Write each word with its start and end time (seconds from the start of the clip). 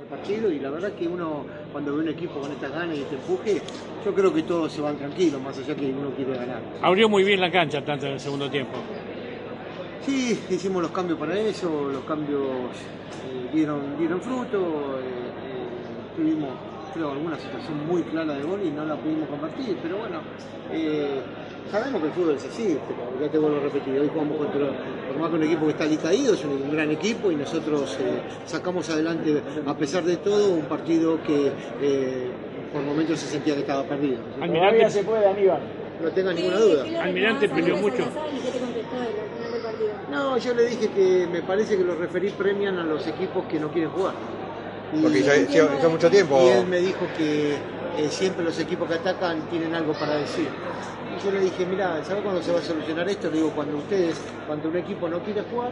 el 0.00 0.06
partido 0.06 0.50
y 0.50 0.58
la 0.58 0.70
verdad 0.70 0.92
que 0.92 1.06
uno 1.06 1.44
cuando 1.70 1.94
ve 1.94 2.02
un 2.02 2.08
equipo 2.08 2.40
con 2.40 2.50
estas 2.50 2.72
ganas 2.72 2.96
y 2.96 3.02
este 3.02 3.14
empuje, 3.14 3.60
yo 4.02 4.14
creo 4.14 4.32
que 4.32 4.42
todos 4.42 4.72
se 4.72 4.80
van 4.80 4.96
tranquilos, 4.96 5.38
más 5.42 5.58
allá 5.58 5.76
que 5.76 5.84
uno 5.84 6.10
quiere 6.16 6.34
ganar. 6.34 6.62
Abrió 6.80 7.10
muy 7.10 7.22
bien 7.24 7.38
la 7.38 7.50
cancha 7.52 7.84
tanto 7.84 8.06
en 8.06 8.14
el 8.14 8.20
segundo 8.20 8.50
tiempo. 8.50 8.78
Sí, 10.06 10.40
hicimos 10.48 10.80
los 10.80 10.92
cambios 10.92 11.18
para 11.18 11.38
eso, 11.38 11.90
los 11.92 12.04
cambios 12.04 12.42
eh, 12.42 13.50
dieron, 13.52 13.98
dieron 13.98 14.20
fruto, 14.22 14.98
eh, 14.98 15.02
eh, 15.02 16.16
tuvimos 16.16 16.50
creo 16.92 17.10
alguna 17.12 17.38
situación 17.38 17.86
muy 17.86 18.02
clara 18.02 18.34
de 18.34 18.42
gol 18.42 18.60
y 18.64 18.70
no 18.70 18.84
la 18.84 18.96
pudimos 18.96 19.28
convertir, 19.28 19.76
pero 19.82 19.98
bueno, 19.98 20.20
eh, 20.72 21.20
sabemos 21.70 22.00
que 22.00 22.06
el 22.08 22.12
fútbol 22.12 22.34
es 22.36 22.44
así, 22.44 22.78
pero 22.86 23.20
ya 23.20 23.30
te 23.30 23.38
vuelvo 23.38 23.58
a 23.58 23.60
repetir, 23.60 23.98
hoy 23.98 24.08
jugamos 24.08 24.36
contra, 24.38 24.66
por 25.08 25.18
más 25.18 25.30
que 25.30 25.36
un 25.36 25.42
equipo 25.42 25.64
que 25.66 25.72
está 25.72 25.84
alicaído, 25.84 26.34
es 26.34 26.44
un, 26.44 26.52
un 26.52 26.72
gran 26.72 26.90
equipo 26.90 27.30
y 27.30 27.36
nosotros 27.36 27.98
eh, 28.00 28.20
sacamos 28.46 28.88
adelante, 28.90 29.42
a 29.66 29.76
pesar 29.76 30.04
de 30.04 30.16
todo, 30.16 30.54
un 30.54 30.64
partido 30.66 31.22
que 31.22 31.52
eh, 31.80 32.30
por 32.72 32.82
momentos 32.82 33.18
se 33.20 33.26
sentía 33.26 33.54
que 33.54 33.60
estaba 33.60 33.84
perdido. 33.84 34.18
Almirante, 34.40 34.90
se 34.90 35.04
puede, 35.04 35.26
Aníbal. 35.26 35.60
No 36.02 36.10
tenga 36.10 36.32
ninguna 36.32 36.58
duda. 36.58 37.02
Almirante 37.02 37.48
peleó 37.48 37.76
mucho. 37.76 38.04
No, 40.10 40.36
yo 40.38 40.54
le 40.54 40.66
dije 40.66 40.88
que 40.88 41.28
me 41.30 41.42
parece 41.42 41.76
que 41.76 41.84
los 41.84 41.96
referí 41.96 42.30
premian 42.30 42.78
a 42.78 42.84
los 42.84 43.06
equipos 43.06 43.44
que 43.44 43.60
no 43.60 43.68
quieren 43.68 43.90
jugar. 43.90 44.14
Y- 44.94 45.02
Porque 45.02 45.22
ya, 45.22 45.36
ya- 45.36 45.80
ya 45.80 45.88
mucho 45.88 46.10
tiempo. 46.10 46.40
Y 46.42 46.48
él 46.48 46.66
me 46.66 46.78
dijo 46.80 47.00
que 47.16 47.54
eh, 47.54 48.08
siempre 48.10 48.44
los 48.44 48.58
equipos 48.58 48.88
que 48.88 48.94
atacan 48.94 49.48
tienen 49.50 49.74
algo 49.74 49.92
para 49.94 50.16
decir. 50.16 50.48
Y 50.48 51.24
yo 51.24 51.30
le 51.30 51.40
dije, 51.40 51.66
mira, 51.66 52.02
¿sabes 52.04 52.22
cuándo 52.22 52.42
se 52.42 52.52
va 52.52 52.58
a 52.58 52.62
solucionar 52.62 53.08
esto? 53.08 53.30
Le 53.30 53.36
digo, 53.38 53.50
cuando 53.50 53.76
ustedes, 53.78 54.16
cuando 54.46 54.68
un 54.70 54.76
equipo 54.78 55.08
no 55.08 55.22
quiere 55.22 55.42
jugar, 55.42 55.70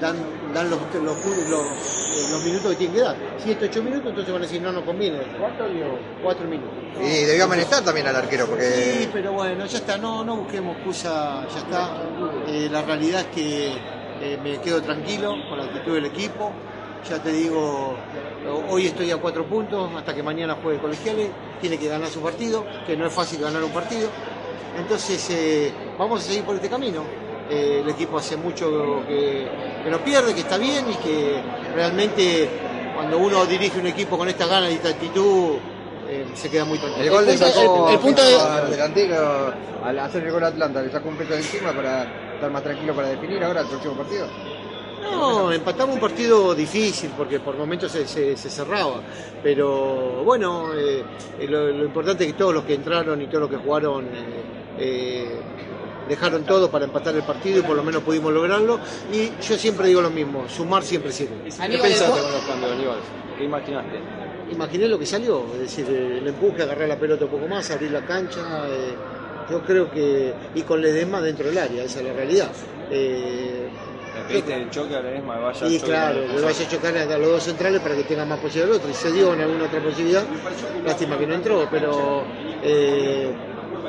dan, 0.00 0.16
dan 0.54 0.70
los, 0.70 0.78
los, 0.94 1.02
los, 1.04 1.66
eh, 1.66 2.28
los 2.30 2.44
minutos 2.44 2.70
que 2.70 2.76
tienen 2.76 2.94
que 2.96 3.02
dar. 3.02 3.16
Siete, 3.38 3.64
ocho 3.66 3.82
minutos, 3.82 4.06
entonces 4.10 4.32
van 4.32 4.42
a 4.42 4.46
decir, 4.46 4.62
no, 4.62 4.70
no 4.72 4.84
conviene. 4.84 5.18
¿Cuánto 5.40 5.68
dio? 5.68 5.86
Cuatro 6.22 6.46
minutos. 6.46 6.72
Y 7.00 7.24
debió 7.24 7.44
amonestar 7.44 7.82
también 7.84 8.06
al 8.06 8.16
arquero, 8.16 8.44
Sí, 8.44 8.50
porque 8.50 9.08
pero 9.12 9.32
bueno, 9.32 9.66
ya 9.66 9.78
está, 9.78 9.98
no, 9.98 10.24
no 10.24 10.36
busquemos 10.36 10.76
excusa, 10.76 11.46
ya 11.52 11.58
está. 11.58 11.90
Eh, 12.48 12.68
la 12.70 12.82
realidad 12.82 13.22
es 13.22 13.26
que 13.28 13.66
eh, 14.22 14.38
me 14.42 14.58
quedo 14.60 14.80
tranquilo 14.82 15.34
con 15.48 15.58
la 15.58 15.64
actitud 15.64 15.94
del 15.94 16.06
equipo. 16.06 16.52
Ya 17.08 17.22
te 17.22 17.30
digo, 17.30 17.94
hoy 18.68 18.86
estoy 18.86 19.10
a 19.12 19.16
cuatro 19.18 19.44
puntos, 19.44 19.90
hasta 19.96 20.12
que 20.14 20.22
mañana 20.22 20.56
juegue 20.60 20.80
colegiales, 20.80 21.28
tiene 21.60 21.78
que 21.78 21.88
ganar 21.88 22.08
su 22.08 22.20
partido, 22.20 22.64
que 22.86 22.96
no 22.96 23.06
es 23.06 23.12
fácil 23.12 23.40
ganar 23.40 23.62
un 23.62 23.70
partido. 23.70 24.08
Entonces, 24.76 25.24
eh, 25.30 25.72
vamos 25.98 26.20
a 26.20 26.24
seguir 26.24 26.42
por 26.44 26.56
este 26.56 26.68
camino. 26.68 27.02
Eh, 27.48 27.80
el 27.84 27.88
equipo 27.90 28.18
hace 28.18 28.36
mucho 28.36 29.02
que, 29.06 29.46
que 29.84 29.90
no 29.90 29.98
pierde, 30.00 30.34
que 30.34 30.40
está 30.40 30.58
bien 30.58 30.84
y 30.90 30.94
que 30.96 31.40
realmente 31.74 32.48
cuando 32.96 33.18
uno 33.18 33.46
dirige 33.46 33.78
un 33.78 33.86
equipo 33.86 34.18
con 34.18 34.28
esta 34.28 34.46
ganas 34.46 34.70
y 34.72 34.74
esta 34.74 34.88
actitud, 34.88 35.54
eh, 36.08 36.26
se 36.34 36.50
queda 36.50 36.64
muy 36.64 36.78
tranquilo. 36.78 37.04
el 37.04 37.10
gol 37.10 37.24
le 37.26 37.32
punto- 37.32 37.46
sacó 37.48 37.86
el- 37.88 37.94
el 37.94 38.00
punto 38.00 38.24
de- 38.24 38.34
al 38.36 38.70
delantero 38.70 39.54
al 39.84 39.98
hacer 40.00 40.24
el 40.24 40.32
gol 40.32 40.42
a 40.42 40.48
Atlanta, 40.48 40.82
le 40.82 40.90
sacó 40.90 41.08
un 41.08 41.16
peso 41.16 41.30
de 41.34 41.38
encima 41.38 41.72
para 41.72 42.02
estar 42.34 42.50
más 42.50 42.62
tranquilo 42.64 42.94
para 42.94 43.08
definir 43.08 43.42
ahora 43.44 43.60
el 43.60 43.68
próximo 43.68 43.94
partido. 43.94 44.26
No, 45.12 45.52
empatamos 45.52 45.94
un 45.94 46.00
partido 46.00 46.54
difícil 46.54 47.10
porque 47.16 47.40
por 47.40 47.56
momentos 47.56 47.92
se, 47.92 48.06
se- 48.06 48.36
se 48.36 48.50
cerraba. 48.50 49.00
Pero 49.42 50.22
bueno, 50.24 50.72
eh, 50.74 51.02
eh, 51.38 51.46
lo, 51.48 51.68
lo 51.68 51.84
importante 51.84 52.24
es 52.24 52.32
que 52.32 52.38
todos 52.38 52.52
los 52.54 52.64
que 52.64 52.74
entraron 52.74 53.20
y 53.22 53.26
todos 53.26 53.40
los 53.42 53.50
que 53.50 53.56
jugaron 53.56 54.04
eh, 54.06 54.42
eh, 54.78 55.30
dejaron 56.08 56.44
todo 56.44 56.70
para 56.70 56.84
empatar 56.84 57.14
el 57.14 57.22
partido 57.22 57.58
y 57.58 57.62
por 57.62 57.76
lo 57.76 57.82
menos 57.82 58.02
pudimos 58.02 58.32
lograrlo. 58.32 58.78
Y 59.12 59.30
yo 59.42 59.56
siempre 59.56 59.88
digo 59.88 60.00
lo 60.00 60.10
mismo, 60.10 60.48
sumar 60.48 60.82
siempre 60.82 61.12
sirve. 61.12 61.36
¿Qué 61.44 61.78
pensaste 61.82 62.20
con 62.22 62.32
los 62.32 62.42
cambios, 62.42 62.72
Aníbal? 62.72 62.98
¿Qué 63.38 63.44
imaginaste? 63.44 63.98
Imaginé 64.50 64.86
lo 64.88 64.98
que 64.98 65.06
salió, 65.06 65.44
es 65.54 65.58
decir, 65.60 65.86
el 65.88 66.26
empuje, 66.26 66.62
agarrar 66.62 66.88
la 66.88 66.96
pelota 66.98 67.24
un 67.24 67.30
poco 67.32 67.48
más, 67.48 67.68
abrir 67.70 67.90
la 67.90 68.04
cancha. 68.06 68.64
eh, 68.68 68.94
yo 69.50 69.60
creo 69.62 69.90
que. 69.90 70.32
y 70.54 70.62
con 70.62 70.80
Ledesma 70.80 71.20
dentro 71.20 71.46
del 71.46 71.58
área, 71.58 71.84
esa 71.84 72.00
es 72.00 72.06
la 72.06 72.12
realidad. 72.12 72.50
Eh, 72.90 73.68
¿Le 73.68 73.95
pediste 74.24 74.54
el 74.54 74.70
choque 74.70 74.96
a 74.96 75.00
Ledesma 75.02 75.38
vaya 75.38 75.66
Y 75.66 75.78
choque 75.78 75.86
claro, 75.92 76.20
le 76.26 76.40
vaya 76.40 76.64
a 76.64 76.68
chocar 76.68 76.96
a 76.96 77.18
los 77.18 77.28
dos 77.30 77.42
centrales 77.42 77.80
para 77.80 77.94
que 77.96 78.04
tengan 78.04 78.28
más 78.28 78.38
posibilidad 78.38 78.68
el 78.70 78.76
otro. 78.76 78.90
Y 78.90 78.94
se 78.94 79.12
dio 79.12 79.32
en 79.34 79.40
alguna 79.40 79.64
otra 79.64 79.80
posibilidad, 79.80 80.24
lástima 80.84 81.18
que 81.18 81.26
no 81.26 81.34
entró, 81.34 81.68
pero 81.70 82.24
eh, 82.60 83.32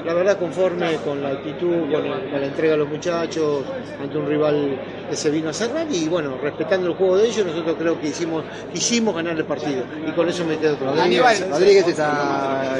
la 0.03 0.13
verdad 0.13 0.37
conforme 0.37 0.99
con 1.01 1.21
la 1.21 1.29
actitud, 1.29 1.89
con, 1.89 2.05
el- 2.05 2.29
con 2.29 2.39
la 2.41 2.47
entrega 2.47 2.73
de 2.73 2.77
los 2.79 2.87
muchachos, 2.89 3.65
ante 3.97 4.17
un 4.17 4.27
rival 4.27 4.81
que 5.09 5.15
se 5.15 5.29
vino 5.31 5.49
a 5.49 5.53
cerrar 5.53 5.87
y 5.89 6.07
bueno, 6.07 6.37
respetando 6.37 6.87
el 6.87 6.93
juego 6.95 7.17
de 7.17 7.27
ellos, 7.27 7.45
nosotros 7.45 7.75
creo 7.77 7.99
que 7.99 8.07
hicimos, 8.07 8.45
hicimos 8.73 9.15
ganar 9.15 9.35
el 9.37 9.45
partido. 9.45 9.83
Y 10.05 10.11
con 10.11 10.27
eso 10.29 10.45
me 10.45 10.57
quedo 10.57 10.75
tranquilo. 10.75 11.03
Aníbal, 11.03 11.49
Rodríguez 11.49 11.87
está. 11.87 12.77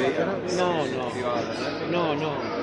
No, 0.56 0.86
no, 0.86 2.14
no, 2.14 2.16
no. 2.16 2.57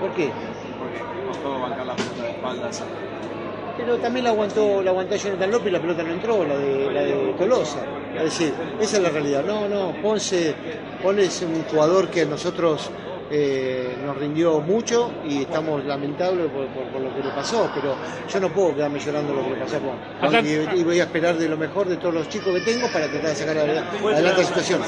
No. 0.00 0.06
¿Por 0.06 0.14
qué? 0.16 0.30
Porque 0.78 1.26
costó 1.28 1.60
bancar 1.60 1.86
la 1.86 1.96
pelota 1.96 2.22
de 2.22 2.30
espaldas. 2.30 2.82
Pero 3.76 3.96
también 3.98 4.24
la 4.24 4.30
aguantó, 4.30 4.82
la 4.82 4.90
aguantó 4.90 5.16
Jonathan 5.16 5.50
López 5.50 5.68
y 5.68 5.70
la 5.70 5.80
pelota 5.80 6.02
no 6.02 6.12
entró, 6.12 6.44
la 6.44 6.56
de, 6.56 6.90
la 6.92 7.02
de 7.02 7.34
Tolosa. 7.38 7.78
Es 8.16 8.24
decir, 8.24 8.52
esa 8.80 8.96
es 8.98 9.02
la 9.02 9.08
realidad. 9.10 9.42
No, 9.44 9.68
no, 9.68 9.92
Ponce, 10.02 10.54
Ponce 11.02 11.22
es 11.24 11.40
un 11.42 11.62
jugador 11.64 12.08
que 12.08 12.22
a 12.22 12.24
nosotros 12.26 12.90
eh, 13.30 13.96
nos 14.04 14.16
rindió 14.18 14.60
mucho 14.60 15.12
y 15.24 15.42
estamos 15.42 15.82
lamentables 15.84 16.50
por, 16.50 16.66
por- 16.66 16.84
por 16.92 17.00
lo 17.00 17.14
que 17.14 17.22
le 17.22 17.30
pasó, 17.32 17.70
pero 17.74 17.94
yo 18.28 18.40
no 18.40 18.48
puedo 18.50 18.74
quedarme 18.74 18.98
llorando 18.98 19.32
lo 19.34 19.44
que 19.44 19.50
le 19.50 19.56
pasó 19.56 19.76
a 19.76 19.80
Ponce. 19.80 19.96
Y, 20.76 20.80
y 20.80 20.84
voy 20.84 21.00
a 21.00 21.04
esperar 21.04 21.36
de 21.36 21.48
lo 21.48 21.56
mejor 21.56 21.88
de 21.88 21.96
todos 21.96 22.12
los 22.12 22.28
chicos 22.28 22.52
que 22.52 22.60
tengo 22.60 22.88
para 22.92 23.06
tratar 23.06 23.30
de 23.30 23.36
sacar 23.36 23.56
adelante, 23.56 23.96
la 24.20 24.44
situación. 24.44 24.80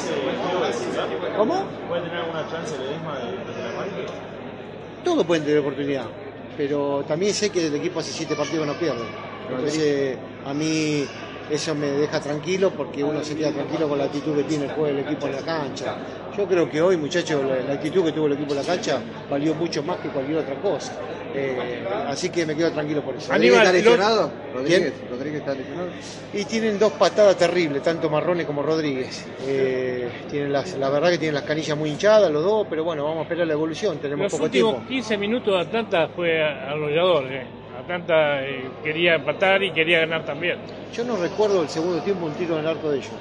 ¿Cómo? 1.38 1.64
¿Puede 1.88 2.02
tener 2.02 2.16
alguna 2.18 2.46
chance 2.50 2.76
de, 2.76 2.84
de 2.84 2.94
la? 2.96 4.11
Todos 5.02 5.26
pueden 5.26 5.44
tener 5.44 5.60
oportunidad, 5.60 6.06
pero 6.56 7.04
también 7.06 7.34
sé 7.34 7.50
que 7.50 7.66
el 7.66 7.74
equipo 7.74 8.00
hace 8.00 8.12
siete 8.12 8.34
partidos 8.34 8.66
no 8.66 8.74
pierde. 8.74 9.04
Entonces, 9.50 10.16
a 10.44 10.54
mí 10.54 11.04
eso 11.52 11.74
me 11.74 11.86
deja 11.88 12.20
tranquilo 12.20 12.70
porque 12.70 13.04
uno 13.04 13.22
se 13.22 13.36
queda 13.36 13.52
tranquilo 13.52 13.88
con 13.88 13.98
la 13.98 14.04
actitud 14.04 14.34
que 14.36 14.44
tiene 14.44 14.64
el 14.64 14.70
juego 14.70 14.86
del 14.86 14.98
equipo 15.06 15.26
en 15.26 15.32
la 15.32 15.42
cancha. 15.42 15.96
Yo 16.36 16.46
creo 16.46 16.68
que 16.70 16.80
hoy, 16.80 16.96
muchachos, 16.96 17.42
la, 17.44 17.56
la 17.60 17.74
actitud 17.74 18.04
que 18.04 18.12
tuvo 18.12 18.26
el 18.26 18.32
equipo 18.32 18.52
en 18.52 18.56
la 18.60 18.64
cancha 18.64 19.00
valió 19.30 19.54
mucho 19.54 19.82
más 19.82 19.98
que 19.98 20.08
cualquier 20.08 20.38
otra 20.38 20.54
cosa. 20.56 20.92
Eh, 21.34 21.82
así 22.08 22.28
que 22.28 22.44
me 22.44 22.54
quedo 22.54 22.70
tranquilo 22.72 23.02
por 23.02 23.14
eso. 23.16 23.32
¿Rodríguez 23.32 23.58
Aníbal, 23.58 23.74
está 23.76 23.90
lesionado? 23.90 24.30
¿Rodríguez? 24.54 24.92
¿Rodríguez 25.10 25.40
está 25.40 25.54
lesionado? 25.54 25.88
Y 26.34 26.44
tienen 26.44 26.78
dos 26.78 26.92
patadas 26.92 27.36
terribles, 27.36 27.82
tanto 27.82 28.10
Marrone 28.10 28.44
como 28.44 28.62
Rodríguez. 28.62 29.26
Eh, 29.46 30.08
tienen 30.30 30.52
las, 30.52 30.76
la 30.76 30.90
verdad 30.90 31.10
que 31.10 31.18
tienen 31.18 31.34
las 31.34 31.44
canillas 31.44 31.76
muy 31.76 31.88
hinchadas 31.90 32.30
los 32.30 32.44
dos, 32.44 32.66
pero 32.68 32.84
bueno, 32.84 33.04
vamos 33.04 33.20
a 33.20 33.22
esperar 33.22 33.46
la 33.46 33.54
evolución, 33.54 33.96
tenemos 33.98 34.24
Los 34.24 34.32
poco 34.32 34.44
últimos 34.44 34.72
tiempo. 34.74 34.88
15 34.88 35.16
minutos 35.18 35.54
de 35.54 35.60
Atlanta 35.60 36.08
fue 36.14 36.42
arrollador. 36.42 37.24
eh. 37.32 37.46
Atlanta 37.78 38.42
eh, 38.44 38.70
quería 38.82 39.14
empatar 39.14 39.62
y 39.62 39.72
quería 39.72 40.00
ganar 40.00 40.24
también. 40.24 40.58
Yo 40.92 41.04
no 41.04 41.16
recuerdo 41.16 41.62
el 41.62 41.68
segundo 41.68 42.02
tiempo 42.02 42.26
un 42.26 42.34
tiro 42.34 42.54
en 42.54 42.60
el 42.60 42.66
arco 42.68 42.90
de 42.90 42.98
ellos. 42.98 43.12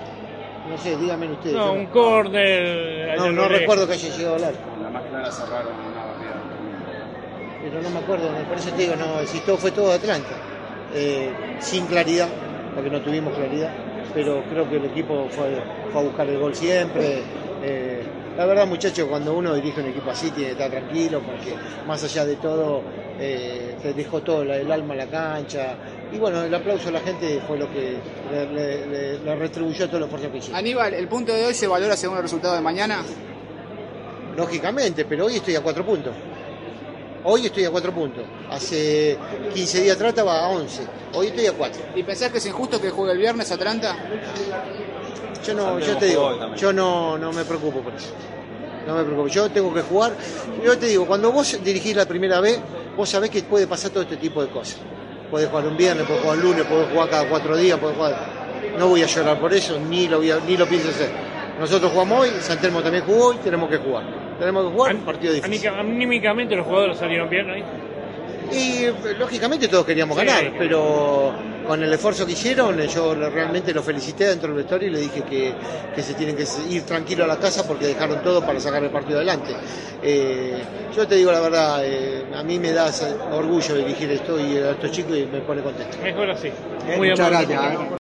No 0.70 0.78
sé, 0.78 0.96
díganme 0.98 1.32
ustedes. 1.32 1.56
No, 1.56 1.74
un 1.74 1.88
córner. 1.88 3.18
no, 3.18 3.24
a 3.26 3.32
no 3.32 3.48
recuerdo 3.48 3.88
que 3.88 3.94
haya 3.94 4.10
llegado 4.16 4.36
al 4.36 4.44
arco. 4.44 4.60
La 4.82 4.90
más 4.90 5.04
clara 5.04 5.32
cerraron 5.32 5.74
una 5.74 6.06
barrida. 6.06 6.42
Pero 7.64 7.82
no 7.82 7.90
me 7.90 8.00
acuerdo, 8.00 8.30
por 8.48 8.58
eso 8.58 8.70
te 8.72 8.82
digo, 8.84 8.96
no, 8.96 9.26
si 9.26 9.40
todo 9.40 9.58
fue 9.58 9.72
todo 9.72 9.90
de 9.90 9.96
Atlanta. 9.96 10.36
Eh, 10.94 11.30
sin 11.60 11.86
claridad, 11.86 12.28
porque 12.76 12.90
no 12.90 13.02
tuvimos 13.02 13.34
claridad, 13.34 13.72
pero 14.14 14.44
creo 14.50 14.70
que 14.70 14.78
el 14.78 14.86
equipo 14.86 15.28
fue, 15.30 15.62
fue 15.92 16.02
a 16.02 16.04
buscar 16.04 16.28
el 16.28 16.38
gol 16.38 16.54
siempre. 16.56 17.24
Eh, 17.64 18.04
la 18.38 18.46
verdad, 18.46 18.66
muchachos, 18.68 19.08
cuando 19.10 19.34
uno 19.36 19.54
dirige 19.56 19.82
un 19.82 19.88
equipo 19.88 20.10
así 20.12 20.32
tiene 20.32 20.48
que 20.48 20.52
estar 20.54 20.70
tranquilo, 20.72 21.22
porque 21.22 21.54
más 21.86 22.04
allá 22.04 22.26
de 22.26 22.36
todo, 22.38 22.82
eh, 23.20 23.76
dejó 23.96 24.22
todo 24.22 24.42
el 24.44 24.72
alma 24.72 24.94
en 24.94 24.98
la 25.00 25.08
cancha. 25.08 25.76
Y 26.12 26.18
bueno, 26.18 26.42
el 26.44 26.54
aplauso 26.54 26.90
a 26.90 26.92
la 26.92 27.00
gente 27.02 27.42
fue 27.48 27.58
lo 27.58 27.72
que 27.72 27.98
le, 28.32 28.46
le- 28.54 28.86
le- 28.88 29.20
le 29.20 29.36
retribuyó 29.36 29.88
todo 29.88 29.98
el 29.98 30.04
esfuerzo 30.04 30.32
que 30.32 30.38
hicieron. 30.40 30.58
Aníbal, 30.60 30.94
el 30.94 31.08
punto 31.08 31.34
de 31.34 31.46
hoy 31.46 31.54
se 31.54 31.68
valora 31.68 31.96
según 31.96 32.18
el 32.18 32.24
resultado 32.24 32.56
de 32.56 32.62
mañana. 32.62 33.04
Lógicamente, 34.36 35.06
pero 35.06 35.26
hoy 35.26 35.36
estoy 35.38 35.56
a 35.56 35.62
cuatro 35.62 35.86
puntos. 35.86 36.14
Hoy 37.24 37.46
estoy 37.46 37.66
a 37.66 37.70
cuatro 37.70 37.92
puntos. 37.94 38.24
Hace 38.50 39.18
15 39.54 39.82
días 39.82 39.96
atrás 39.96 40.10
estaba 40.10 40.40
a 40.46 40.50
11. 40.50 40.82
Hoy 41.14 41.28
estoy 41.28 41.46
a 41.48 41.52
cuatro. 41.54 41.82
¿Y 41.96 42.02
pensás 42.04 42.32
que 42.32 42.40
es 42.40 42.46
injusto 42.48 42.82
que 42.82 42.90
juegue 42.90 43.12
el 43.14 43.20
viernes 43.20 43.52
Atlanta? 43.52 43.96
Yo 45.46 45.54
no, 45.54 45.80
yo 45.80 45.98
te 45.98 46.06
digo, 46.06 46.56
yo 46.56 46.74
no, 46.74 47.18
no 47.18 47.32
me 47.34 47.44
preocupo 47.46 47.82
por 47.82 47.94
eso. 47.94 48.14
No 48.88 48.96
me 48.96 49.04
preocupo. 49.04 49.28
Yo 49.28 49.50
tengo 49.50 49.74
que 49.74 49.82
jugar. 49.82 50.14
Yo 50.64 50.78
te 50.78 50.88
digo, 50.88 51.06
cuando 51.06 51.32
vos 51.32 51.60
dirigís 51.64 51.96
la 51.96 52.06
primera 52.06 52.40
vez, 52.40 52.60
vos 52.98 53.10
sabés 53.10 53.30
que 53.30 53.44
puede 53.44 53.68
pasar 53.68 53.92
todo 53.92 54.04
este 54.04 54.18
tipo 54.18 54.42
de 54.42 54.50
cosas. 54.50 54.80
Podés 55.30 55.50
jugar 55.50 55.66
un 55.68 55.78
viernes, 55.78 56.06
podés 56.06 56.22
jugar 56.22 56.38
un 56.38 56.44
lunes, 56.44 56.66
podés 56.66 56.90
jugar 56.92 57.10
cada 57.10 57.30
cuatro 57.30 57.56
días, 57.56 57.78
podés 57.80 57.96
jugar. 57.96 58.16
No 58.78 58.88
voy 58.88 59.02
a 59.04 59.06
llorar 59.06 59.40
por 59.40 59.54
eso, 59.54 59.80
ni 59.80 60.08
lo 60.08 60.18
voy 60.18 60.32
a- 60.32 60.40
ni 60.46 60.58
lo 60.58 60.66
pienso 60.68 60.90
hacer. 60.90 61.10
Nosotros 61.60 61.92
jugamos 61.92 62.22
hoy, 62.22 62.30
San 62.42 62.60
Telmo 62.60 62.82
también 62.82 63.04
jugó 63.06 63.34
y 63.34 63.38
tenemos 63.38 63.70
que 63.70 63.78
jugar. 63.78 64.04
Tenemos 64.40 64.66
que 64.66 64.72
jugar 64.76 64.96
un 64.96 65.02
partido 65.02 65.34
difícil. 65.34 65.68
Anímica- 65.70 65.80
Anímicamente 65.80 66.56
los 66.56 66.66
jugadores 66.66 66.98
salieron 66.98 67.30
bien 67.30 67.50
ahí. 67.50 67.64
Y 68.52 68.86
eh, 68.86 68.94
lógicamente 69.18 69.68
todos 69.68 69.86
queríamos 69.86 70.18
Sí. 70.20 70.26
ganar, 70.26 70.54
pero 70.58 71.34
con 71.68 71.82
el 71.84 71.94
esfuerzo 71.94 72.26
que 72.26 72.34
hicieron, 72.34 72.80
eh, 72.80 72.88
yo 72.88 73.14
realmente 73.16 73.74
los 73.74 73.86
felicité 73.86 74.26
dentro 74.28 74.48
del 74.50 74.58
vestuario 74.58 74.90
y 74.90 74.92
le 74.92 75.00
dije 75.00 75.22
que, 75.24 75.54
que 75.96 76.02
se 76.04 76.14
tienen 76.16 76.36
que 76.36 76.46
ir 76.70 76.84
tranquilos 76.84 77.26
a 77.26 77.28
la 77.28 77.38
casa 77.38 77.66
porque 77.68 77.86
dejaron 77.88 78.22
todo 78.24 78.46
para 78.46 78.60
sacar 78.60 78.84
el 78.84 78.90
partido 78.90 79.18
adelante. 79.18 79.54
Eh, 80.04 80.62
yo 80.96 81.08
te 81.08 81.16
digo 81.16 81.32
la 81.32 81.40
verdad, 81.40 81.82
eh, 81.86 82.26
a 82.36 82.44
mí 82.44 82.60
me 82.60 82.72
da 82.72 82.92
orgullo 83.32 83.76
dirigir 83.76 84.12
esto 84.12 84.40
y 84.40 84.58
a 84.58 84.72
estos 84.72 84.92
chicos 84.92 85.16
y 85.18 85.26
me 85.26 85.40
pone 85.42 85.62
contento. 85.62 85.98
Mejor 86.04 86.32
así. 86.32 86.50
Muchas 86.98 87.20
amable. 87.20 87.48
gracias. 87.56 87.74
¿eh? 87.92 87.96